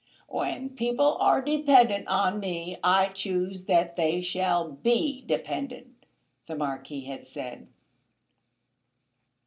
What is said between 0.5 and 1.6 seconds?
people are